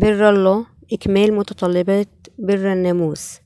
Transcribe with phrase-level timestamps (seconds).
[0.00, 2.08] بر الله إكمال متطلبات
[2.38, 3.40] بر الناموس.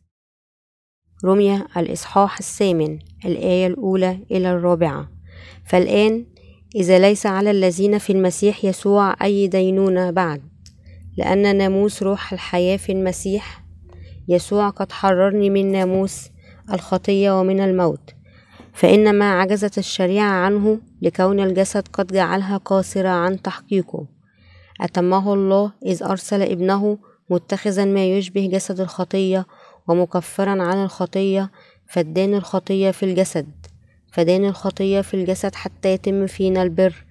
[1.24, 5.08] رمية الإصحاح الثامن الآية الأولى إلى الرابعة.
[5.64, 6.26] فالآن
[6.74, 10.42] إذا ليس على الذين في المسيح يسوع أي دينونة بعد
[11.16, 13.64] لأن ناموس روح الحياة في المسيح
[14.28, 16.28] يسوع قد حررني من ناموس
[16.72, 18.10] الخطية ومن الموت.
[18.74, 24.21] فإن ما عجزت الشريعة عنه لكون الجسد قد جعلها قاصرة عن تحقيقه.
[24.82, 26.98] أتمه الله إذ أرسل ابنه
[27.30, 29.46] متخذا ما يشبه جسد الخطية
[29.88, 31.50] ومكفرا عن الخطية
[31.86, 33.46] فدان الخطية في الجسد
[34.12, 37.04] فدان الخطية في الجسد حتى يتم فينا البر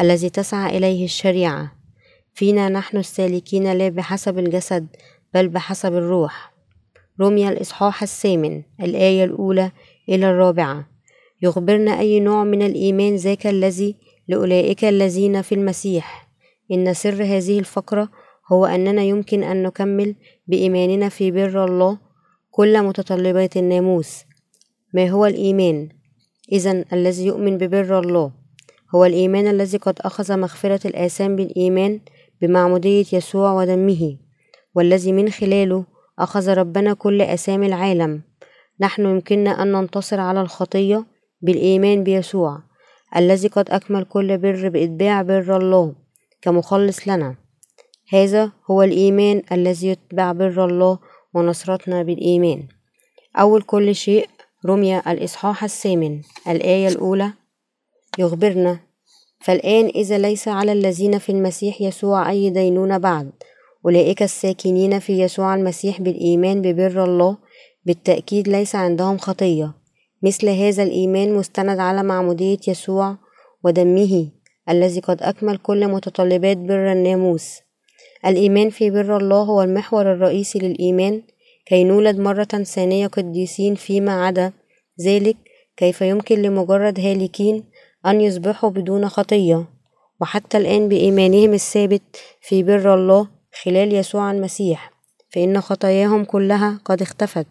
[0.00, 1.72] الذي تسعى إليه الشريعة.
[2.34, 4.86] فينا نحن السالكين لا بحسب الجسد
[5.34, 6.52] بل بحسب الروح.
[7.20, 9.70] رمي الإصحاح الثامن الآية الأولى
[10.08, 10.86] إلى الرابعة.
[11.42, 13.96] يخبرنا أي نوع من الإيمان ذاك الذي
[14.28, 16.25] لأولئك الذين في المسيح؟
[16.72, 18.08] إن سر هذه الفقرة
[18.52, 20.14] هو أننا يمكن أن نكمل
[20.46, 21.98] بإيماننا في بر الله
[22.50, 24.24] كل متطلبات الناموس.
[24.94, 25.88] ما هو الإيمان؟
[26.52, 28.32] إذا الذي يؤمن ببر الله
[28.94, 32.00] هو الإيمان الذي قد أخذ مغفرة الآثام بالإيمان
[32.42, 34.16] بمعمودية يسوع ودمه
[34.74, 35.84] والذي من خلاله
[36.18, 38.22] أخذ ربنا كل آثام العالم.
[38.80, 41.06] نحن يمكننا أن ننتصر على الخطية
[41.42, 42.62] بالإيمان بيسوع
[43.16, 46.05] الذي قد أكمل كل بر بإتباع بر الله.
[46.42, 47.36] كمخلص لنا.
[48.12, 50.98] هذا هو الإيمان الذي يتبع بر الله
[51.34, 52.68] ونصرتنا بالإيمان.
[53.36, 54.28] أول كل شيء
[54.66, 57.32] رمي الإصحاح الثامن الآية الأولى
[58.18, 58.80] يخبرنا
[59.40, 63.30] فالآن إذا ليس على الذين في المسيح يسوع أي دينونة بعد
[63.84, 67.36] أولئك الساكنين في يسوع المسيح بالإيمان ببر الله
[67.84, 69.74] بالتأكيد ليس عندهم خطية.
[70.22, 73.16] مثل هذا الإيمان مستند على معمودية يسوع
[73.64, 74.30] ودمه.
[74.70, 77.60] الذي قد أكمل كل متطلبات بر الناموس.
[78.26, 81.22] الإيمان في بر الله هو المحور الرئيسي للإيمان.
[81.66, 84.52] كي نولد مرة ثانية قديسين فيما عدا
[85.06, 85.36] ذلك
[85.76, 87.64] كيف يمكن لمجرد هالكين
[88.06, 89.64] أن يصبحوا بدون خطية؟
[90.20, 92.02] وحتى الآن بإيمانهم الثابت
[92.40, 93.28] في بر الله
[93.62, 94.92] خلال يسوع المسيح
[95.30, 97.46] فإن خطاياهم كلها قد اختفت.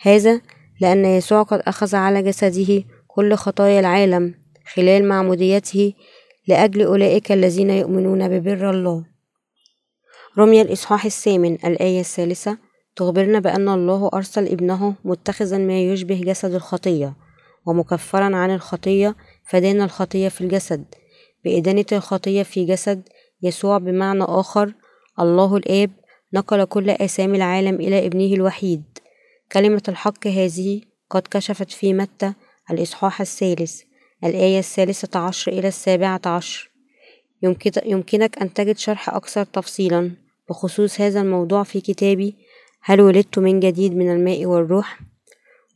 [0.00, 0.40] هذا
[0.80, 4.34] لأن يسوع قد أخذ على جسده كل خطايا العالم
[4.74, 5.92] خلال معموديته
[6.48, 9.04] لأجل أولئك الذين يؤمنون ببر الله.
[10.38, 12.58] رمي الإصحاح الثامن الآية الثالثة
[12.96, 17.16] تخبرنا بأن الله أرسل ابنه متخذا ما يشبه جسد الخطية
[17.66, 20.84] ومكفرا عن الخطية فدان الخطية في الجسد.
[21.44, 23.08] بإدانة الخطية في جسد
[23.42, 24.74] يسوع بمعنى آخر
[25.20, 25.90] الله الآب
[26.32, 28.82] نقل كل آثام العالم إلى ابنه الوحيد.
[29.52, 30.80] كلمة الحق هذه
[31.10, 32.32] قد كشفت في متى
[32.70, 33.87] الإصحاح الثالث.
[34.24, 36.70] الآية الثالثة عشر إلى السابعة عشر.
[37.84, 40.10] يمكنك أن تجد شرح أكثر تفصيلا.
[40.48, 42.36] بخصوص هذا الموضوع في كتابي
[42.82, 45.00] هل ولدت من جديد من الماء والروح؟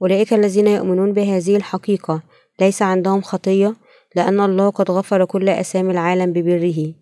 [0.02, 2.22] أولئك الذين يؤمنون بهذه الحقيقة.
[2.60, 3.74] ليس عندهم خطية
[4.16, 6.94] لأن الله قد غفر كل أسام العالم ببره.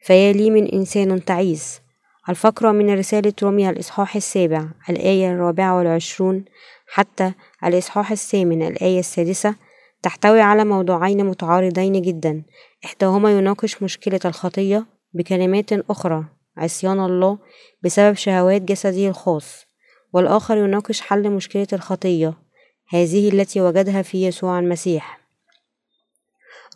[0.00, 1.80] فيا لي من إنسان تعيس.
[2.28, 6.44] الفقرة من رسالة روميا الإصحاح السابع الآية الرابعة والعشرون
[6.86, 7.32] حتى
[7.64, 9.54] الإصحاح الثامن الآية السادسة
[10.06, 12.42] تحتوي على موضوعين متعارضين جدا.
[12.84, 16.24] إحداهما يناقش مشكلة الخطية بكلمات أخرى
[16.56, 17.38] عصيان الله
[17.82, 19.66] بسبب شهوات جسده الخاص
[20.12, 22.34] والآخر يناقش حل مشكلة الخطية
[22.88, 25.20] هذه التي وجدها في يسوع المسيح.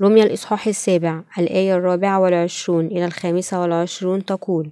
[0.02, 4.70] رمي الإصحاح السابع الآية الرابعة والعشرون إلى الخامسة والعشرون تقول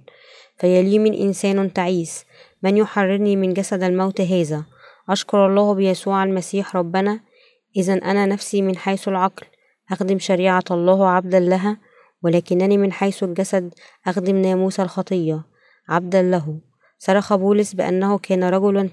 [0.57, 2.25] فيلي من إنسان تعيس
[2.63, 4.63] من يحررني من جسد الموت هذا؟
[5.09, 7.28] أشكر الله بيسوع المسيح ربنا
[7.77, 9.45] إذا أنا نفسي من حيث العقل
[9.91, 11.77] أخدم شريعة الله عبدا لها
[12.23, 13.73] ولكنني من حيث الجسد
[14.07, 15.43] أخدم ناموس الخطية
[15.89, 16.59] عبدا له.
[16.99, 18.89] صرخ بولس بأنه كان رجل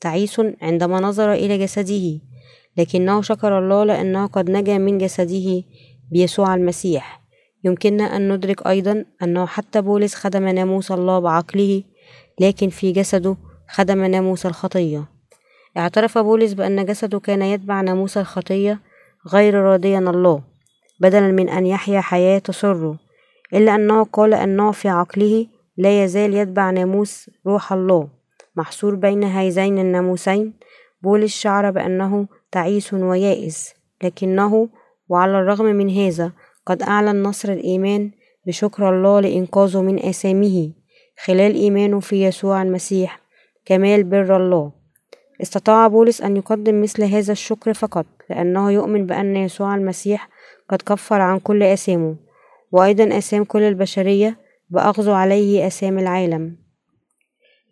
[0.00, 2.20] تعيس عندما نظر إلى جسده
[2.76, 5.62] لكنه شكر الله لأنه قد نجا من جسده
[6.10, 7.20] بيسوع المسيح.
[7.64, 11.82] يمكننا أن ندرك أيضا أنه حتى بولس خدم ناموس الله بعقله
[12.40, 13.36] لكن في جسده
[13.68, 15.19] خدم ناموس الخطية.
[15.76, 18.80] اعترف بولس بأن جسده كان يتبع ناموس الخطية
[19.28, 20.42] غير راضيا الله
[21.00, 22.98] بدلا من أن يحيا حياة تسره
[23.54, 25.46] إلا أنه قال أنه في عقله
[25.76, 28.08] لا يزال يتبع ناموس روح الله.
[28.56, 30.54] محصور بين هذين الناموسين
[31.02, 34.68] بولس شعر بأنه تعيس ويائس لكنه
[35.08, 36.32] وعلى الرغم من هذا
[36.66, 38.10] قد أعلن نصر الإيمان
[38.46, 40.70] بشكر الله لإنقاذه من آثامه
[41.24, 43.20] خلال إيمانه في يسوع المسيح
[43.64, 44.79] كمال بر الله.
[45.42, 50.28] استطاع بولس أن يقدم مثل هذا الشكر فقط لأنه يؤمن بأن يسوع المسيح
[50.68, 52.16] قد كفر عن كل آثامه
[52.72, 54.36] وأيضا آثام كل البشرية
[54.70, 56.56] بأخذ عليه أسامي العالم.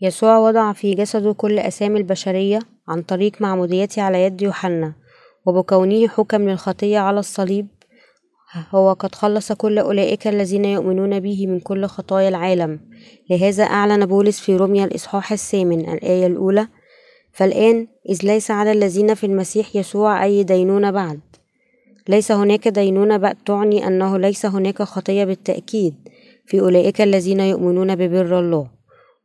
[0.00, 4.92] يسوع وضع في جسده كل أسامي البشرية عن طريق معموديته على يد يوحنا
[5.46, 7.66] وبكونه حكم للخطية على الصليب
[8.70, 12.80] هو قد خلص كل أولئك الذين يؤمنون به من كل خطايا العالم.
[13.30, 16.68] لهذا أعلن بولس في روميا الإصحاح الثامن الآية الأولى
[17.38, 21.20] فالآن إذ ليس على الذين في المسيح يسوع أي دينونة بعد.
[22.08, 25.94] ليس هناك دينونة بعد تعني أنه ليس هناك خطية بالتأكيد
[26.46, 28.70] في أولئك الذين يؤمنون ببر الله.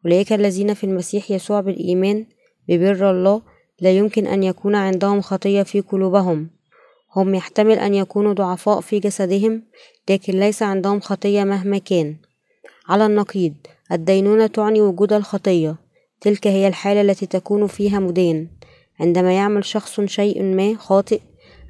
[0.06, 2.26] أولئك الذين في المسيح يسوع بالإيمان
[2.68, 3.42] ببر الله
[3.82, 6.50] لا يمكن أن يكون عندهم خطية في قلوبهم.
[7.16, 9.64] هم يحتمل أن يكونوا ضعفاء في جسدهم
[10.10, 12.16] لكن ليس عندهم خطية مهما كان.
[12.90, 13.54] على النقيض
[13.92, 15.83] الدينونة تعني وجود الخطية.
[16.24, 18.48] تلك هي الحالة التي تكون فيها مدان
[19.00, 21.22] عندما يعمل شخص شيء ما خاطئ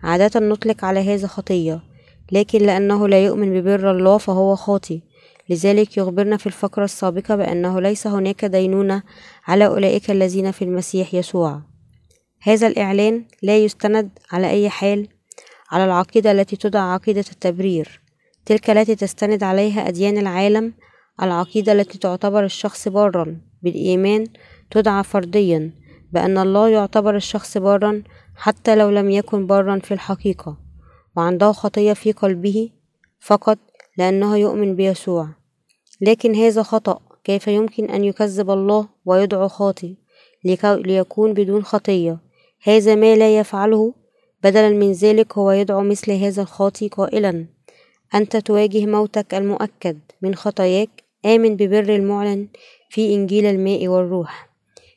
[0.04, 1.94] عادة نطلق على هذا خطية
[2.32, 5.00] لكن لأنه لا يؤمن ببر الله فهو خاطئ.
[5.50, 9.04] لذلك يخبرنا في الفقرة السابقة بأنه ليس هناك دينونة
[9.48, 11.62] على أولئك الذين في المسيح يسوع.
[12.42, 15.08] هذا الإعلان لا يستند على أي حال
[15.72, 18.02] على العقيدة التي تدعى عقيدة التبرير.
[18.46, 20.74] تلك التي تستند عليها أديان العالم
[21.22, 23.53] العقيدة التي تعتبر الشخص بارا.
[23.64, 24.28] بالإيمان
[24.72, 25.72] تدعى فرديا
[26.12, 28.04] بأن الله يعتبر الشخص بارا
[28.36, 30.58] حتى لو لم يكن بارا في الحقيقة
[31.18, 32.70] وعنده خطية في قلبه
[33.20, 33.58] فقط
[33.98, 35.28] لأنه يؤمن بيسوع.
[36.02, 39.94] لكن هذا خطأ كيف يمكن أن يكذب الله ويدعو خاطئ
[40.66, 42.20] ليكون بدون خطية؟
[42.64, 43.94] هذا ما لا يفعله
[44.44, 47.46] بدلا من ذلك هو يدعو مثل هذا الخاطي قائلا
[48.16, 50.90] أنت تواجه موتك المؤكد من خطاياك
[51.26, 52.48] آمن ببر المعلن
[52.94, 54.50] في إنجيل الماء والروح.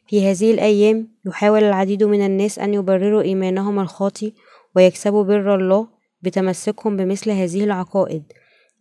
[0.06, 4.32] في هذه الأيام يحاول العديد من الناس أن يبرروا إيمانهم الخاطي
[4.74, 5.86] ويكسبوا بر الله
[6.22, 8.22] بتمسكهم بمثل هذه العقائد.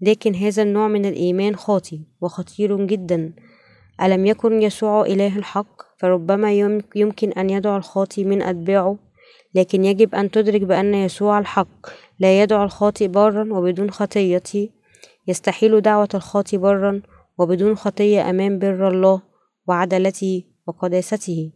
[0.01, 3.33] لكن هذا النوع من الإيمان خاطي وخطير جدا.
[4.01, 6.53] ألم يكن يسوع إله الحق؟ فربما
[6.95, 8.97] يمكن أن يدعو الخاطي من أتباعه
[9.55, 11.87] لكن يجب أن تدرك بأن يسوع الحق
[12.19, 14.69] لا يدعو الخاطئ برا وبدون خطية
[15.27, 17.01] يستحيل دعوة الخاطئ برا
[17.37, 19.21] وبدون خطية أمام بر الله
[19.67, 21.51] وعدالته وقداسته.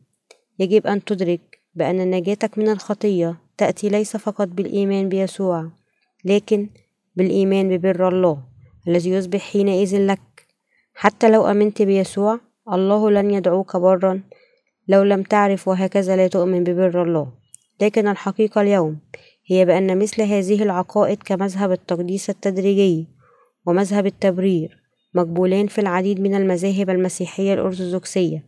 [0.59, 5.69] يجب أن تدرك بأن نجاتك من الخطية تأتي ليس فقط بالإيمان بيسوع
[6.25, 6.69] لكن
[7.15, 8.43] بالإيمان ببر الله
[8.87, 10.19] الذي يصبح حينئذ لك.
[10.93, 12.39] حتى لو أمنت بيسوع
[12.73, 14.21] الله لن يدعوك برا
[14.87, 17.31] لو لم تعرف وهكذا لا تؤمن ببر الله.
[17.81, 18.99] لكن الحقيقة اليوم
[19.45, 23.07] هي بأن مثل هذه العقائد كمذهب التقديس التدريجي
[23.65, 24.78] ومذهب التبرير
[25.13, 28.43] مقبولان في العديد من المذاهب المسيحية الأرثوذكسية.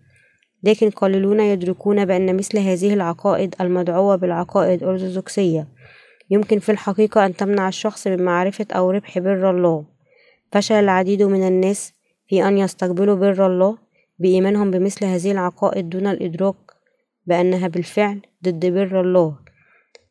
[0.64, 5.68] لكن قليلون يدركون بأن مثل هذه العقائد المدعوة بالعقائد الأرثوذكسية
[6.30, 9.86] يمكن في الحقيقة أن تمنع الشخص من معرفة أو ربح بر الله.
[10.52, 11.94] فشل العديد من الناس
[12.28, 13.78] في أن يستقبلوا بر الله
[14.20, 16.56] بإيمانهم بمثل هذه العقائد دون الإدراك
[17.26, 19.36] بأنها بالفعل ضد بر الله.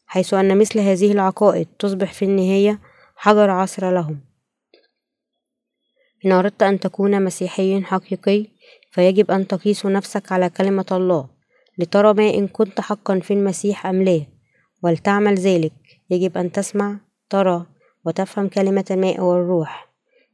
[0.06, 2.78] حيث أن مثل هذه العقائد تصبح في النهاية
[3.16, 4.29] حجر عصر لهم.
[6.26, 8.46] إن أردت أن تكون مسيحي حقيقي
[8.90, 11.28] فيجب أن تقيس نفسك على كلمة الله.
[11.78, 14.26] لترى ما إن كنت حقا في المسيح أم لا
[14.82, 15.72] ولتعمل ذلك
[16.10, 16.96] يجب أن تسمع
[17.30, 17.66] ترى
[18.04, 19.88] وتفهم كلمة الماء والروح.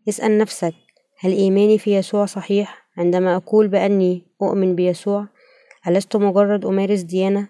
[0.09, 0.75] اسأل نفسك
[1.19, 5.27] هل إيماني في يسوع صحيح؟ عندما أقول بأني أؤمن بيسوع
[5.89, 7.49] ألست مجرد أمارس ديانة؟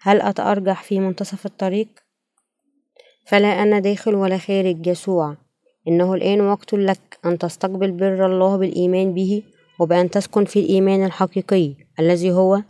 [0.00, 1.88] هل أتأرجح في منتصف الطريق؟
[3.26, 5.36] فلا أنا داخل ولا خارج يسوع.
[5.90, 9.42] إنه الآن وقت لك أن تستقبل بر الله بالإيمان به
[9.80, 12.62] وبأن تسكن في الإيمان الحقيقي الذي هو.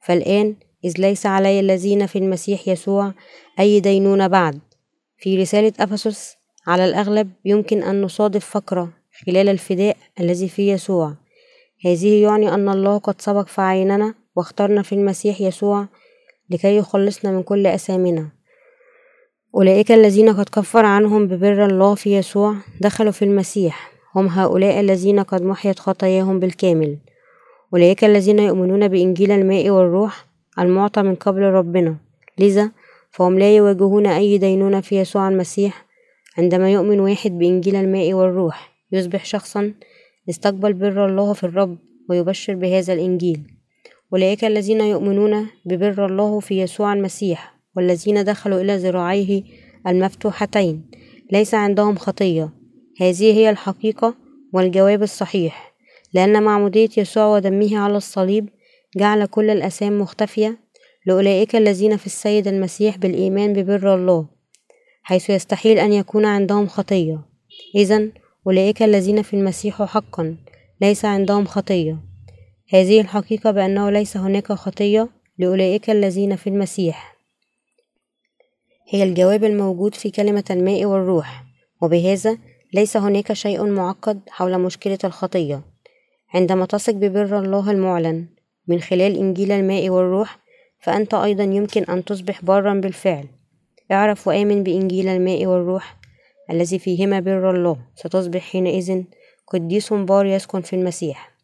[0.00, 0.54] فالآن
[0.84, 3.12] إذ ليس علي الذين في المسيح يسوع
[3.60, 4.58] أي دينونة بعد.
[5.18, 8.92] في رسالة أفسس على الأغلب يمكن أن نصادف فقرة
[9.26, 11.14] خلال الفداء الذي في يسوع.
[11.84, 15.86] هذه يعني أن الله قد سبق في عيننا واخترنا في المسيح يسوع
[16.50, 18.28] لكي يخلصنا من كل أثامنا
[19.56, 23.92] أولئك الذين قد كفر عنهم ببر الله في يسوع دخلوا في المسيح.
[24.14, 26.98] هم هؤلاء الذين قد محيت خطاياهم بالكامل.
[27.72, 30.26] أولئك الذين يؤمنون بإنجيل الماء والروح
[30.58, 31.96] المعطى من قبل ربنا.
[32.38, 32.70] لذا
[33.10, 35.86] فهم لا يواجهون أي دينونة في يسوع المسيح
[36.38, 38.72] عندما يؤمن واحد بإنجيل الماء والروح.
[38.92, 39.72] يصبح شخصا
[40.30, 43.42] استقبل بر الله في الرب ويبشر بهذا الإنجيل.
[44.12, 49.42] أولئك الذين يؤمنون ببر الله في يسوع المسيح والذين دخلوا إلى ذراعيه
[49.86, 50.90] المفتوحتين.
[51.32, 52.50] ليس عندهم خطية.
[53.00, 54.14] هذه هي الحقيقة
[54.52, 55.74] والجواب الصحيح.
[56.14, 58.48] لأن معمودية يسوع ودمه على الصليب
[58.96, 60.58] جعل كل الأسام مختفية
[61.06, 64.26] لأولئك الذين في السيد المسيح بالإيمان ببر الله
[65.02, 67.20] حيث يستحيل أن يكون عندهم خطية.
[67.74, 68.08] إذا
[68.46, 70.36] أولئك الذين في المسيح حقا
[70.80, 71.98] ليس عندهم خطية.
[72.70, 77.13] هذه الحقيقة بأنه ليس هناك خطية لأولئك الذين في المسيح.
[78.88, 81.44] هي الجواب الموجود في كلمة الماء والروح
[81.82, 82.38] وبهذا
[82.74, 85.62] ليس هناك شيء معقد حول مشكلة الخطية.
[86.34, 88.26] عندما تثق ببر الله المعلن
[88.68, 90.38] من خلال إنجيل الماء والروح
[90.80, 93.24] فأنت أيضا يمكن أن تصبح برا بالفعل.
[93.92, 95.96] اعرف وآمن بإنجيل الماء والروح
[96.50, 97.76] الذي فيهما بر الله.
[97.94, 99.02] ستصبح حينئذ
[99.46, 101.34] قديس بار يسكن في المسيح.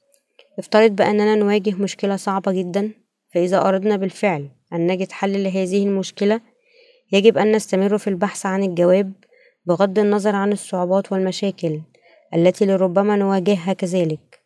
[0.59, 2.91] افترض بأننا نواجه مشكلة صعبة جدا
[3.35, 6.41] فإذا أردنا بالفعل أن نجد حل لهذه المشكلة
[7.13, 9.13] يجب أن نستمر في البحث عن الجواب
[9.67, 11.81] بغض النظر عن الصعوبات والمشاكل
[12.35, 14.41] التي لربما نواجهها كذلك.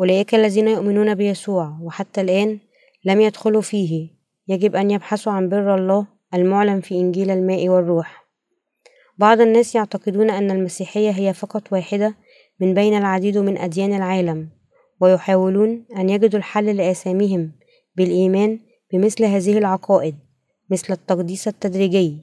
[0.00, 2.58] أولئك الذين يؤمنون بيسوع وحتى الآن
[3.04, 4.08] لم يدخلوا فيه.
[4.48, 8.26] يجب أن يبحثوا عن بر الله المعلن في إنجيل الماء والروح.
[9.18, 12.14] بعض الناس يعتقدون أن المسيحية هي فقط واحدة
[12.60, 14.48] من بين العديد من أديان العالم
[15.00, 17.52] ويحاولون أن يجدوا الحل لآثامهم
[17.96, 18.60] بالإيمان
[18.92, 20.25] بمثل هذه العقائد.
[20.70, 22.16] مثل التقديس التدريجي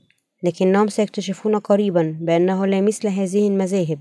[0.44, 4.00] لكنهم سيكتشفون قريبا بأنه لا مثل هذه المذاهب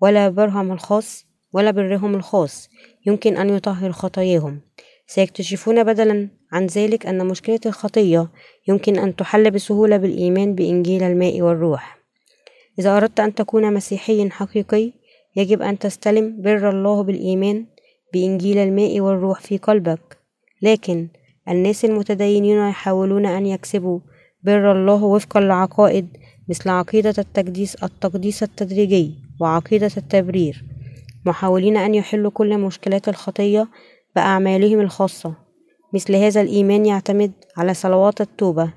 [0.00, 2.70] ولا برهم الخاص ولا برهم الخاص
[3.06, 4.60] يمكن أن يطهر خطاياهم.
[5.06, 8.28] سيكتشفون بدلا عن ذلك أن مشكلة الخطية
[8.68, 11.98] يمكن أن تحل بسهولة بالإيمان بإنجيل الماء والروح.
[12.78, 14.92] إذا أردت أن تكون مسيحي حقيقي
[15.36, 17.66] يجب أن تستلم بر الله بالإيمان
[18.12, 20.18] بإنجيل الماء والروح في قلبك.
[20.62, 21.08] لكن
[21.48, 24.00] الناس المتدينين يحاولون أن يكسبوا
[24.42, 26.08] بر الله وفقا لعقائد
[26.48, 30.64] مثل عقيدة التقديس التقديس التدريجي وعقيدة التبرير
[31.26, 33.68] محاولين أن يحلوا كل مشكلات الخطية
[34.16, 35.34] بأعمالهم الخاصة.
[35.94, 38.70] مثل هذا الإيمان يعتمد على صلوات التوبة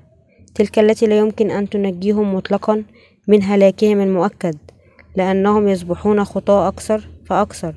[0.54, 2.84] تلك التي لا يمكن أن تنجيهم مطلقا
[3.28, 4.56] من هلاكهم المؤكد
[5.16, 7.74] لأنهم يصبحون خطاة أكثر فأكثر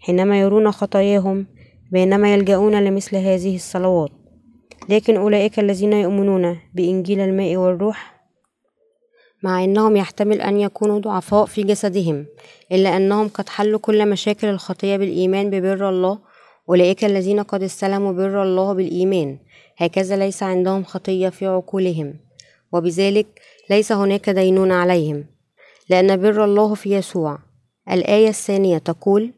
[0.00, 1.46] حينما يرون خطاياهم
[1.92, 4.23] بينما يلجؤون لمثل هذه الصلوات.
[4.88, 8.14] لكن أولئك الذين يؤمنون بإنجيل الماء والروح
[9.42, 12.26] مع أنهم يحتمل أن يكونوا ضعفاء في جسدهم
[12.72, 16.18] إلا أنهم قد حلوا كل مشاكل الخطية بالإيمان ببر الله.
[16.68, 19.38] أولئك الذين قد استلموا بر الله بالإيمان.
[19.76, 22.14] هكذا ليس عندهم خطية في عقولهم
[22.72, 23.26] وبذلك
[23.70, 25.24] ليس هناك دينون عليهم
[25.88, 27.38] لأن بر الله في يسوع.
[27.90, 29.32] الآية الثانية تقول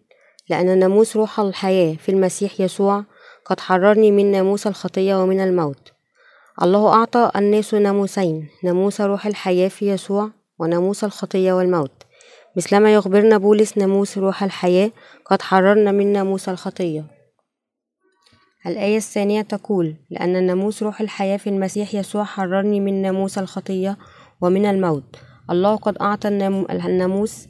[0.51, 3.05] لأن ناموس روح الحياة في المسيح يسوع
[3.51, 5.93] قد حررني من ناموس الخطية ومن الموت.
[6.63, 12.03] الله أعطى الناس ناموسين ناموس روح الحياة في يسوع وناموس الخطية والموت.
[12.57, 14.91] مثلما يخبرنا بولس ناموس روح الحياة
[15.27, 17.05] قد حررنا من ناموس الخطية.
[18.67, 23.99] الآية الثانية تقول لأن ناموس روح الحياة في المسيح يسوع حررني من ناموس الخطية
[24.41, 25.17] ومن الموت.
[25.51, 27.49] الله قد أعطى الناموس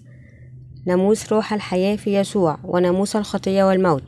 [0.87, 4.03] ناموس روح الحياة في يسوع وناموس الخطية والموت.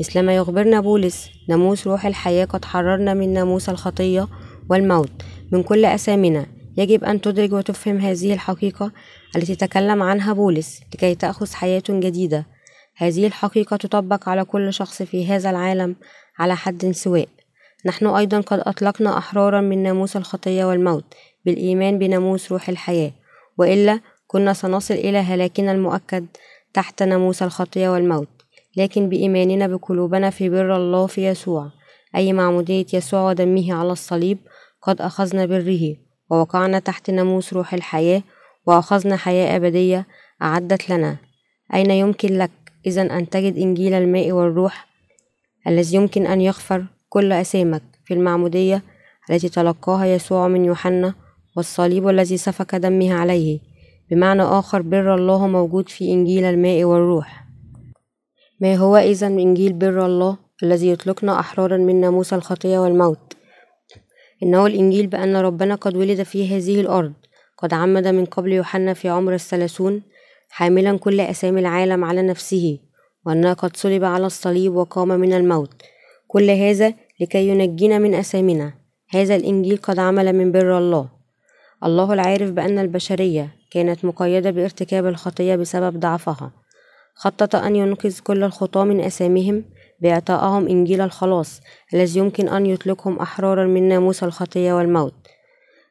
[0.00, 4.28] مثلما يخبرنا بولس ناموس روح الحياة قد حررنا من ناموس الخطية
[4.70, 5.10] والموت.
[5.52, 8.92] من كل أسامنا يجب أن تدرك وتفهم هذه الحقيقة
[9.36, 12.46] التي تكلم عنها بولس لكي تأخذ حياة جديدة.
[12.96, 15.96] هذه الحقيقة تطبق على كل شخص في هذا العالم
[16.38, 17.28] على حد سواء.
[17.86, 21.04] نحن أيضا قد أطلقنا أحرارا من ناموس الخطية والموت
[21.44, 23.12] بالإيمان بناموس روح الحياة.
[23.58, 26.26] وإلا كنا سنصل إلى هلاكنا المؤكد
[26.74, 28.39] تحت ناموس الخطية والموت.
[28.76, 31.70] لكن بإيماننا بقلوبنا في بر الله في يسوع.
[32.16, 34.38] أي معمودية يسوع ودمه على الصليب
[34.82, 35.96] قد أخذنا بره
[36.30, 38.22] ووقعنا تحت ناموس روح الحياة
[38.66, 40.06] وأخذنا حياة أبدية
[40.42, 41.16] أعدت لنا.
[41.74, 42.50] أين يمكن لك
[42.86, 44.86] إذا أن تجد إنجيل الماء والروح
[45.66, 48.82] الذي يمكن أن يغفر كل أثامك في المعمودية
[49.30, 51.14] التي تلقاها يسوع من يوحنا
[51.56, 53.60] والصليب الذي سفك دمه عليه؟
[54.10, 57.39] بمعنى آخر بر الله موجود في إنجيل الماء والروح.
[58.60, 63.36] ما هو إذا إنجيل بر الله الذي يطلقنا أحرارا من ناموس الخطية والموت؟
[64.42, 67.12] إنه الإنجيل بأن ربنا قد ولد في هذه الأرض
[67.58, 70.02] قد عمد من قبل يوحنا في عمر الثلاثون
[70.50, 72.78] حاملا كل أسامي العالم على نفسه
[73.26, 75.82] وأنه قد صلب على الصليب وقام من الموت.
[76.28, 78.72] كل هذا لكي ينجينا من أسامنا
[79.10, 81.08] هذا الإنجيل قد عمل من بر الله.
[81.84, 86.52] الله العارف بأن البشرية كانت مقيدة بارتكاب الخطية بسبب ضعفها.
[87.14, 89.64] خطط أن ينقذ كل الخطاة من أسامهم
[90.00, 91.60] بإعطائهم إنجيل الخلاص
[91.94, 95.14] الذي يمكن أن يطلقهم أحرارا من ناموس الخطية والموت.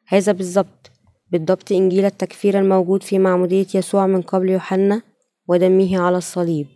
[0.08, 0.90] هذا بالضبط
[1.30, 5.02] بالضبط إنجيل التكفير الموجود في معمودية يسوع من قبل يوحنا
[5.48, 6.66] ودمه على الصليب.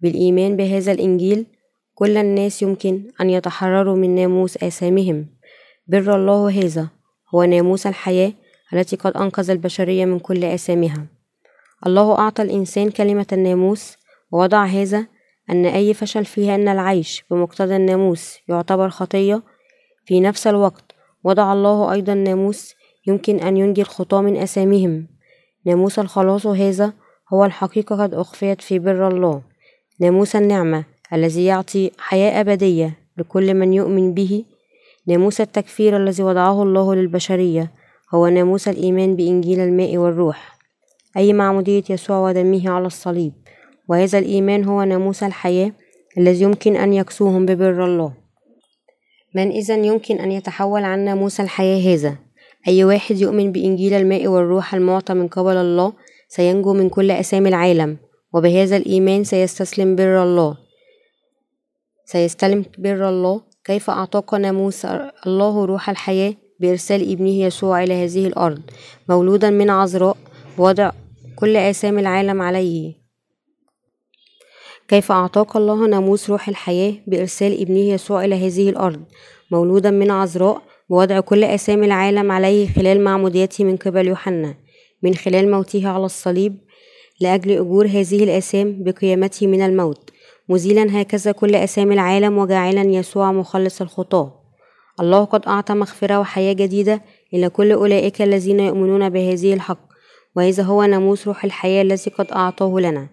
[0.00, 1.46] بالإيمان بهذا الإنجيل
[1.94, 5.26] كل الناس يمكن أن يتحرروا من ناموس آثامهم
[5.86, 6.88] بر الله هذا
[7.34, 8.32] هو ناموس الحياة
[8.72, 11.06] التي قد أنقذ البشرية من كل آثامها
[11.86, 13.96] الله أعطى الإنسان كلمة الناموس
[14.32, 15.06] ووضع هذا
[15.50, 19.42] أن أي فشل فيها أن العيش بمقتضى الناموس يعتبر خطية.
[20.06, 20.92] في نفس الوقت
[21.24, 22.74] وضع الله أيضا ناموس
[23.06, 25.06] يمكن أن ينجي الخطاة من أسامهم
[25.66, 26.92] ناموس الخلاص هذا
[27.32, 29.42] هو الحقيقة قد أخفيت في بر الله.
[30.00, 34.44] ناموس النعمة الذي يعطي حياة أبدية لكل من يؤمن به.
[35.06, 37.72] ناموس التكفير الذي وضعه الله للبشرية
[38.14, 40.53] هو ناموس الإيمان بإنجيل الماء والروح.
[41.16, 43.32] أي معمودية يسوع ودمه على الصليب.
[43.88, 45.72] وهذا الإيمان هو ناموس الحياة
[46.18, 48.12] الذي يمكن أن يكسوهم ببر الله.
[49.34, 52.16] من إذا يمكن أن يتحول عن ناموس الحياة هذا؟
[52.68, 55.92] أي واحد يؤمن بإنجيل الماء والروح المعطى من قبل الله
[56.28, 57.96] سينجو من كل أسامي العالم
[58.32, 60.56] وبهذا الإيمان سيستسلم بر الله.
[62.04, 63.40] سيستلم بر الله.
[63.64, 64.84] كيف أعطاك ناموس
[65.26, 68.62] الله روح الحياة؟ بإرسال ابنه يسوع إلى هذه الأرض.
[69.08, 70.16] مولودا من عذراء.
[70.58, 70.90] وضع
[71.44, 72.94] كل آثام العالم عليه.
[74.88, 79.02] كيف أعطاك الله ناموس روح الحياة بإرسال ابنه يسوع إلى هذه الأرض؟
[79.50, 84.54] مولودا من عذراء ووضع كل آثام العالم عليه خلال معموديته من قبل يوحنا.
[85.02, 86.58] من خلال موته على الصليب
[87.20, 90.10] لأجل أجور هذه الآثام بقيامته من الموت.
[90.48, 94.40] مزيلا هكذا كل آثام العالم وجاعلا يسوع مخلص الخطاة.
[95.00, 97.02] الله قد أعطى مغفرة وحياة جديدة
[97.34, 99.93] إلى كل أولئك الذين يؤمنون بهذه الحق.
[100.36, 103.08] وهذا هو ناموس روح الحياة الذي قد أعطاه لنا.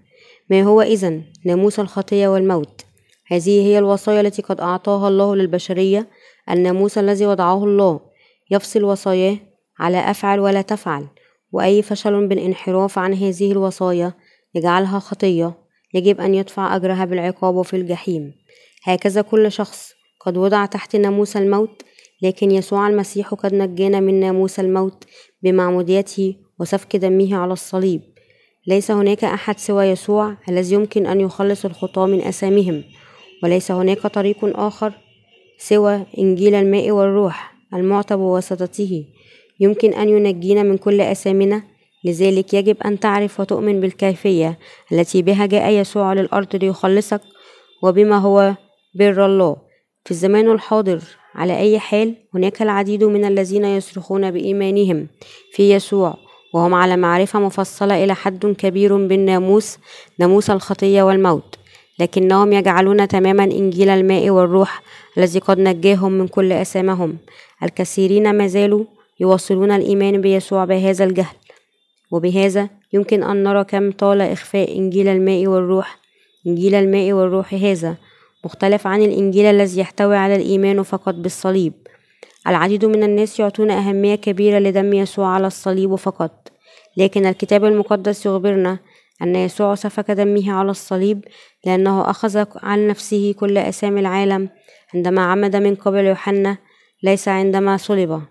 [0.50, 2.82] ما هو إذن؟ ناموس الخطية والموت.
[3.28, 6.08] هذه هي الوصايا التي قد أعطاها الله للبشرية.
[6.50, 8.00] الناموس الذي وضعه الله
[8.52, 9.38] يفصل وصاياه
[9.80, 11.08] على أفعل ولا تفعل.
[11.52, 14.14] وأي فشل بالانحراف عن هذه الوصايا
[14.56, 15.54] يجعلها خطية.
[15.94, 18.34] يجب أن يدفع أجرها بالعقاب في الجحيم.
[18.84, 21.82] هكذا كل شخص قد وضع تحت ناموس الموت
[22.22, 25.04] لكن يسوع المسيح قد نجانا من ناموس الموت
[25.44, 28.02] بمعموديته وسفك دمه على الصليب.
[28.68, 32.84] ليس هناك أحد سوى يسوع الذي يمكن أن يخلص الخطاة من أسامهم
[33.44, 34.94] وليس هناك طريق آخر
[35.58, 39.06] سوى إنجيل الماء والروح المعطى بواسطته
[39.60, 41.64] يمكن أن ينجينا من كل أسامنا
[42.06, 44.60] لذلك يجب أن تعرف وتؤمن بالكيفية
[44.92, 47.22] التي بها جاء يسوع للأرض ليخلصك
[47.84, 48.56] وبما هو
[48.96, 49.56] بر الله.
[50.06, 51.02] في الزمان الحاضر
[51.36, 55.08] على أي حال هناك العديد من الذين يصرخون بإيمانهم
[55.54, 56.31] في يسوع.
[56.54, 59.78] وهم على معرفة مفصلة إلى حد كبير بالناموس
[60.20, 61.56] ناموس الخطية والموت
[62.00, 64.82] لكنهم يجعلون تماما إنجيل الماء والروح
[65.18, 67.18] الذي قد نجاهم من كل أسامهم.
[67.64, 68.86] الكثيرين ما زالوا
[69.20, 71.36] يواصلون الإيمان بيسوع بهذا الجهل.
[72.12, 76.00] وبهذا يمكن أن نرى كم طال إخفاء إنجيل الماء والروح
[76.48, 77.96] إنجيل الماء والروح هذا
[78.46, 81.74] مختلف عن الإنجيل الذي يحتوي على الإيمان فقط بالصليب.
[82.48, 86.52] العديد من الناس يعطون أهمية كبيرة لدم يسوع على الصليب فقط.
[86.98, 88.80] لكن الكتاب المقدس يخبرنا
[89.22, 91.26] أن يسوع سفك دمه على الصليب
[91.66, 94.50] لأنه أخذ عن نفسه كل أسامي العالم
[94.94, 96.58] عندما عمد من قبل يوحنا
[97.04, 98.22] ليس عندما صلب.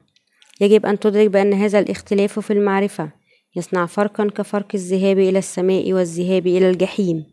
[0.60, 3.10] يجب أن تدرك بأن هذا الاختلاف في المعرفة
[3.56, 7.24] يصنع فرقا كفرق الذهاب إلى السماء والذهاب إلى الجحيم.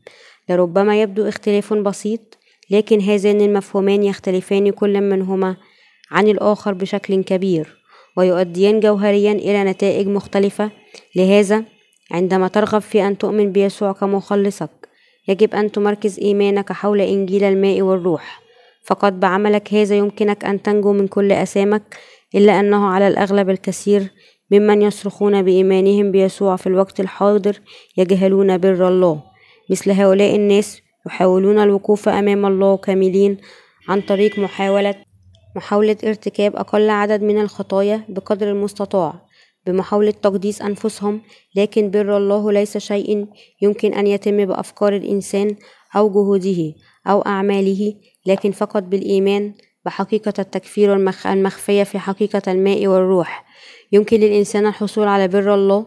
[0.50, 2.38] لربما يبدو اختلاف بسيط
[2.70, 5.58] لكن هذان المفهومان يختلفان كل منهما
[6.12, 7.78] عن الآخر بشكل كبير
[8.17, 10.72] ويؤديان جوهريا إلى نتائج مختلفة.
[11.15, 11.63] لهذا
[12.12, 14.70] عندما ترغب في أن تؤمن بيسوع كمخلصك
[15.28, 18.41] يجب أن تمركز إيمانك حول إنجيل الماء والروح.
[18.86, 21.98] فقط بعملك هذا يمكنك أن تنجو من كل أسامك
[22.36, 24.12] إلا أنه على الأغلب الكثير
[24.52, 27.60] ممن يصرخون بإيمانهم بيسوع في الوقت الحاضر
[27.98, 29.24] يجهلون بر الله.
[29.70, 33.38] مثل هؤلاء الناس يحاولون الوقوف أمام الله كاملين
[33.89, 34.96] عن طريق محاولة
[35.58, 39.13] محاولة ارتكاب أقل عدد من الخطايا بقدر المستطاع
[39.65, 41.22] بمحاولة تقديس أنفسهم
[41.56, 43.26] لكن بر الله ليس شيء
[43.62, 45.56] يمكن أن يتم بأفكار الإنسان
[45.96, 46.74] أو جهوده
[47.08, 47.93] أو أعماله
[48.26, 49.54] لكن فقط بالإيمان
[49.86, 50.93] بحقيقة التكفير
[51.26, 53.46] المخفية في حقيقة الماء والروح.
[53.91, 55.86] يمكن للإنسان الحصول على بر الله.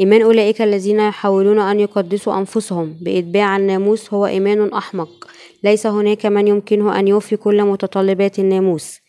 [0.00, 5.28] إيمان أولئك الذين يحاولون أن يقدسوا أنفسهم بإتباع الناموس هو إيمان أحمق.
[5.64, 9.01] ليس هناك من يمكنه أن يوفي كل متطلبات الناموس.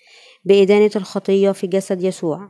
[0.45, 2.49] بإدانة الخطية في جسد يسوع.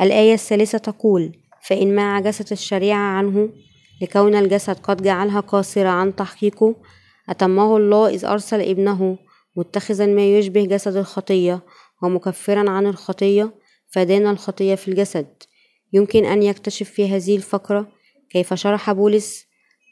[0.00, 3.48] الآية الثالثة تقول فإن ما عجزت الشريعة عنه
[4.02, 6.74] لكون الجسد قد جعلها قاصرة عن تحقيقه
[7.28, 9.18] أتمه الله إذ أرسل ابنه
[9.56, 11.60] متخذا ما يشبه جسد الخطية
[12.02, 13.54] ومكفرا عن الخطية
[13.88, 15.26] فدان الخطية في الجسد.
[15.92, 17.88] يمكن أن يكتشف في هذه الفقرة
[18.30, 19.45] كيف شرح بولس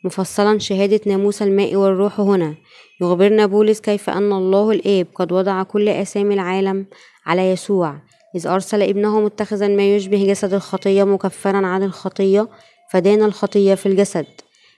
[0.05, 2.55] مفصلا شهادة ناموس الماء والروح هنا.
[3.01, 6.87] يخبرنا بولس كيف أن الله الآب قد وضع كل أسامي العالم
[7.27, 8.01] على يسوع
[8.37, 12.49] إذ أرسل ابنه متخذا ما يشبه جسد الخطية مكفرا عن الخطية
[12.93, 14.27] فدان الخطية في الجسد.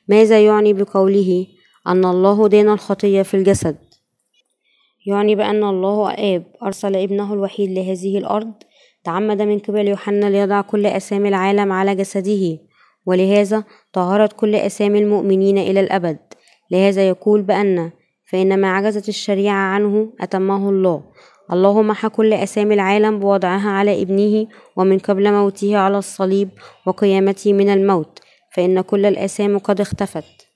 [0.08, 1.46] ماذا يعني بقوله
[1.86, 3.76] أن الله دان الخطية في الجسد؟
[5.06, 8.52] يعني بأن الله الآب أرسل ابنه الوحيد لهذه الأرض
[9.04, 12.58] تعمد من قبل يوحنا ليضع كل أسامي العالم على جسده.
[13.06, 16.18] ولهذا طهرت كل أسامي المؤمنين إلى الأبد.
[16.70, 17.90] لهذا يقول بأن
[18.30, 21.02] فإن ما عجزت الشريعة عنه أتمه الله.
[21.52, 26.48] الله محى كل أسامي العالم بوضعها على ابنه ومن قبل موته على الصليب
[26.86, 28.18] وقيامته من الموت
[28.52, 30.46] فإن كل الأسامي قد اختفت.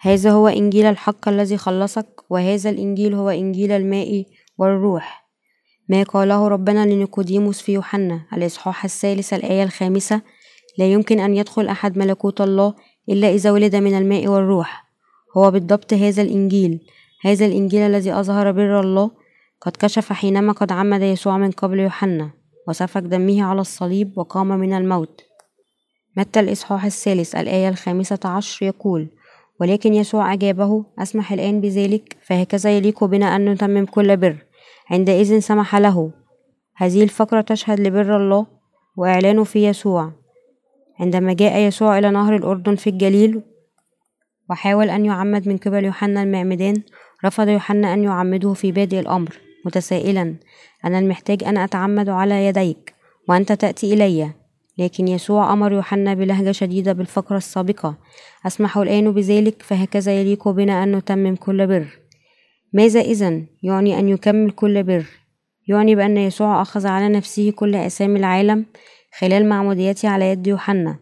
[0.00, 4.24] هذا هو إنجيل الحق الذي خلصك وهذا الإنجيل هو إنجيل الماء
[4.58, 5.28] والروح.
[5.88, 10.22] ما قاله ربنا لنيقوديموس في يوحنا الإصحاح الثالث الآية الخامسة
[10.78, 12.74] لا يمكن أن يدخل أحد ملكوت الله
[13.08, 14.84] إلا إذا ولد من الماء والروح.
[15.36, 16.80] هو بالضبط هذا الإنجيل.
[17.24, 19.10] هذا الإنجيل الذي أظهر بر الله
[19.60, 22.30] قد كشف حينما قد عمد يسوع من قبل يوحنا
[22.68, 25.20] وسفك دمه على الصليب وقام من الموت.
[26.16, 29.08] متى الإصحاح الثالث الآية الخامسة عشر يقول
[29.60, 34.36] ولكن يسوع أجابه أسمح الآن بذلك فهكذا يليق بنا أن نتمم كل بر
[34.90, 36.10] عندئذ سمح له.
[36.76, 38.46] هذه الفقرة تشهد لبر الله
[38.96, 40.12] وإعلانه في يسوع.
[41.00, 43.42] عندما جاء يسوع إلى نهر الأردن في الجليل
[44.50, 46.74] وحاول أن يعمد من قبل يوحنا المعمدان
[47.24, 49.38] رفض يوحنا أن يعمده في بادئ الأمر.
[49.64, 50.34] متسائلا
[50.84, 52.94] أنا المحتاج أن أتعمد على يديك
[53.28, 54.30] وأنت تأتي إلي.
[54.78, 57.94] لكن يسوع أمر يوحنا بلهجة شديدة بالفقرة السابقة.
[58.46, 61.86] أسمح الآن بذلك فهكذا يليق بنا أن نتمم كل بر.
[62.72, 65.04] ماذا إذا يعني أن يكمل كل بر.
[65.68, 68.66] يعني بأن يسوع أخذ على نفسه كل أسامي العالم
[69.18, 70.98] خلال معموديته على يد يوحنا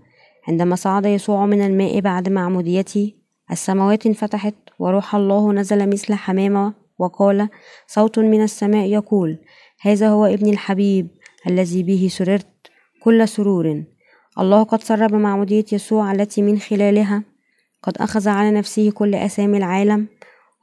[0.49, 3.13] عندما صعد يسوع من الماء بعد معموديته
[3.51, 7.49] السماوات انفتحت وروح الله نزل مثل حمامة وقال
[7.87, 9.39] صوت من السماء يقول
[9.81, 11.09] هذا هو ابن الحبيب
[11.47, 12.47] الذي به سررت
[13.03, 13.85] كل سرور.
[14.39, 17.23] الله قد سر بمعمودية يسوع التي من خلالها
[17.83, 20.09] قد أخذ على نفسه كل أسامي العالم.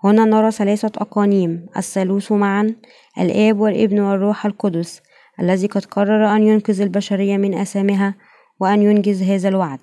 [0.04, 2.76] هنا نرى ثلاثة أقانيم الثالوث معا
[3.20, 5.02] الآب والابن والروح القدس.
[5.40, 8.16] الذي قد قرر أن ينقذ البشرية من أسامها
[8.60, 9.80] وأن ينجز هذا الوعد.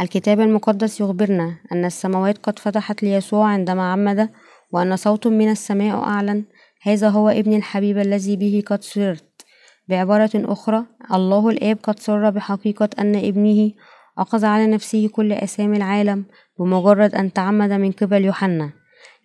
[0.00, 4.28] الكتاب المقدس يخبرنا أن السماوات قد فتحت ليسوع عندما عمد
[4.72, 6.44] وأن صوت من السماء أعلن
[6.82, 9.44] هذا هو ابن الحبيب الذي به قد سررت
[9.88, 13.72] بعبارة أخرى الله الآب قد سر بحقيقة أن ابنه
[14.18, 16.24] أخذ على نفسه كل أسامي العالم
[16.58, 18.70] بمجرد أن تعمد من قبل يوحنا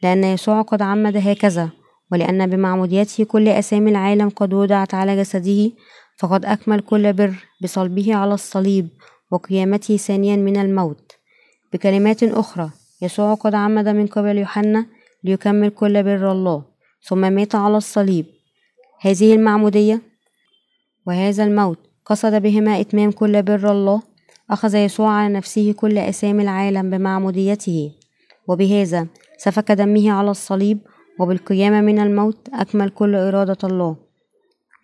[0.04, 1.70] لأن يسوع قد عمد هكذا
[2.14, 5.72] ولأن بمعموديته كل أسامي العالم قد وضعت على جسده
[6.18, 8.88] فقد أكمل كل بر بصلبه على الصليب
[9.32, 11.12] وقيامته ثانيا من الموت.
[11.74, 12.70] بكلمات أخرى
[13.02, 14.86] يسوع قد عمد من قبل يوحنا
[15.24, 16.64] ليكمل كل بر الله
[17.04, 18.26] ثم مات على الصليب.
[19.02, 20.02] هذه المعمودية
[21.08, 24.02] وهذا الموت قصد بهما إتمام كل بر الله
[24.52, 27.92] أخذ يسوع على نفسه كل أسامي العالم بمعموديته.
[28.48, 30.80] وبهذا سفك دمه على الصليب
[31.20, 33.96] وبالقيامة من الموت أكمل كل إرادة الله.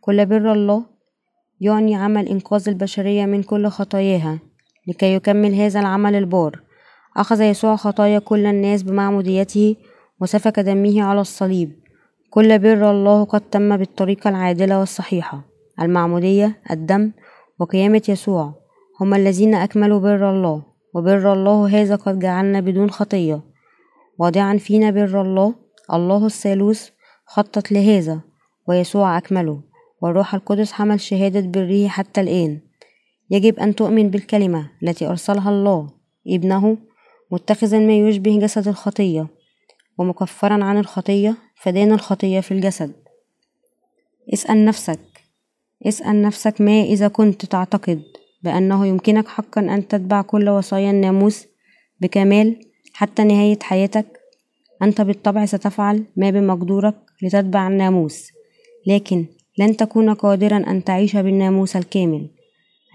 [0.02, 0.84] كل بر الله
[1.62, 4.40] يعني عمل إنقاذ البشرية من كل خطاياها
[4.88, 6.62] لكي يكمل هذا العمل البار.
[7.18, 9.76] أخذ يسوع خطايا كل الناس بمعموديته
[10.22, 11.80] وسفك دمه على الصليب.
[12.30, 15.42] كل بر الله قد تم بالطريقة العادلة والصحيحة.
[15.82, 17.12] المعمودية الدم
[17.60, 18.54] وقيامة يسوع
[19.02, 20.64] هما الذين أكملوا بر الله
[20.94, 23.42] وبر الله هذا قد جعلنا بدون خطية.
[24.20, 25.56] واضعا فينا بر الله
[25.94, 26.90] الله الثالوث
[27.26, 28.22] خطط لهذا
[28.68, 29.62] ويسوع أكمله.
[30.02, 32.60] والروح القدس حمل شهادة بره حتى الآن.
[33.30, 35.90] يجب أن تؤمن بالكلمة التي أرسلها الله
[36.28, 36.78] ابنه
[37.32, 39.28] متخذا ما يشبه جسد الخطية.
[39.98, 42.94] ومكفرا عن الخطية فدان الخطية في الجسد.
[44.34, 45.00] اسأل نفسك.
[45.86, 48.04] اسأل نفسك ما إذا كنت تعتقد
[48.44, 51.48] بأنه يمكنك حقا أن تتبع كل وصايا الناموس
[52.00, 52.60] بكمال
[52.94, 54.19] حتى نهاية حياتك.
[54.82, 58.32] أنت بالطبع ستفعل ما بمقدورك لتتبع الناموس
[58.88, 59.26] لكن
[59.58, 62.30] لن تكون قادرا أن تعيش بالناموس الكامل.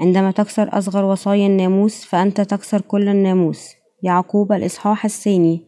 [0.00, 3.70] عندما تكسر أصغر وصايا الناموس فأنت تكسر كل الناموس.
[4.02, 5.62] يعقوب الإصحاح الثاني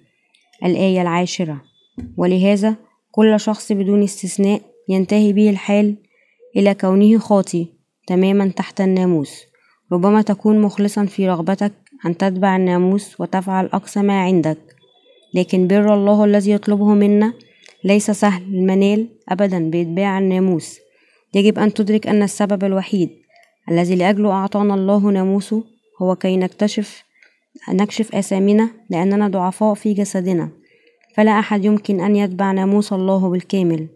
[0.65, 1.63] الآية العاشرة.
[2.17, 2.77] ولهذا
[3.11, 5.97] كل شخص بدون استثناء ينتهي به الحال
[6.57, 7.67] إلى كونه خاطي
[8.07, 9.43] تماما تحت الناموس.
[9.93, 11.73] ربما تكون مخلصا في رغبتك
[12.07, 14.59] أن تتبع الناموس وتفعل أقصى ما عندك.
[15.35, 17.33] لكن بر الله الذي يطلبه منا
[17.85, 20.79] ليس سهل المنال أبدا بإتباع الناموس.
[21.35, 23.11] يجب أن تدرك أن السبب الوحيد
[23.71, 25.65] الذي لأجله أعطانا الله ناموسه
[26.03, 27.05] هو كي نكتشف
[27.73, 30.49] نكشف آثامنا لأننا ضعفاء في جسدنا.
[31.17, 33.89] فلا أحد يمكن أن يتبع ناموس الله بالكامل.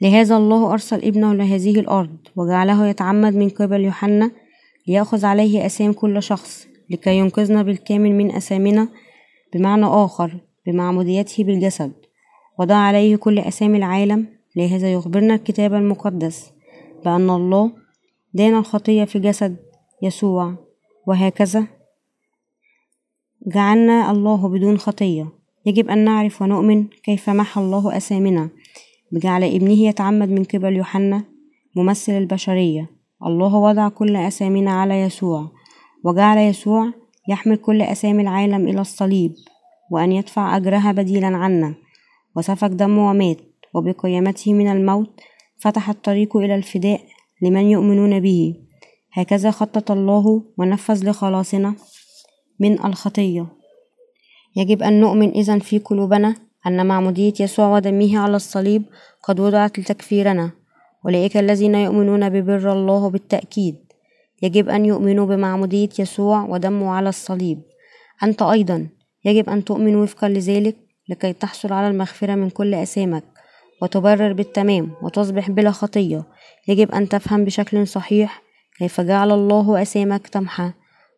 [0.00, 4.30] لهذا الله أرسل ابنه لهذه الأرض وجعله يتعمد من قبل يوحنا
[4.88, 8.88] ليأخذ عليه أسام كل شخص لكي ينقذنا بالكامل من أسامنا
[9.54, 11.92] بمعنى آخر بمعموديته بالجسد.
[12.58, 16.52] وضع عليه كل أسامي العالم لهذا يخبرنا الكتاب المقدس
[17.04, 17.72] بأن الله
[18.34, 19.56] دان الخطية في جسد
[20.02, 20.54] يسوع
[21.06, 21.66] وهكذا
[23.46, 25.28] جعلنا الله بدون خطية.
[25.66, 28.50] يجب أن نعرف ونؤمن كيف محى الله أسامنا
[29.12, 31.24] بجعل ابنه يتعمد من قبل يوحنا
[31.76, 32.90] ممثل البشرية.
[33.26, 35.50] الله وضع كل أسامينا على يسوع
[36.04, 36.92] وجعل يسوع
[37.28, 39.34] يحمل كل أسامي العالم إلى الصليب
[39.90, 41.74] وأن يدفع أجرها بديلا عنا.
[42.36, 43.36] وسفك دمه ومات
[43.74, 45.20] وبقيامته من الموت
[45.58, 47.00] فتح الطريق إلى الفداء
[47.42, 48.54] لمن يؤمنون به.
[49.12, 51.74] هكذا خطط الله ونفذ لخلاصنا
[52.60, 53.46] من الخطية.
[54.56, 56.34] يجب أن نؤمن إذا في قلوبنا
[56.66, 58.82] أن معمودية يسوع ودمه على الصليب
[59.22, 60.50] قد وضعت لتكفيرنا.
[61.04, 63.87] أولئك الذين يؤمنون ببر الله بالتأكيد.
[64.42, 67.62] يجب أن يؤمنوا بمعمودية يسوع ودمه على الصليب.
[68.22, 68.88] أنت أيضا
[69.24, 70.76] يجب أن تؤمن وفقا لذلك
[71.08, 73.24] لكي تحصل على المغفرة من كل أثامك
[73.82, 76.24] وتبرر بالتمام وتصبح بلا خطية.
[76.68, 78.42] يجب أن تفهم بشكل صحيح
[78.78, 80.70] كيف جعل الله أثامك تمحى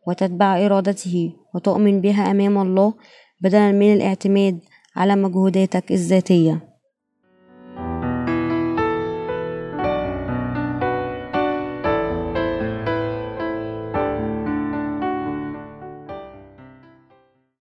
[0.07, 2.95] وتتبع إرادته وتؤمن بها أمام الله
[3.41, 4.59] بدلا من الاعتماد
[4.97, 6.70] على مجهوداتك الذاتية.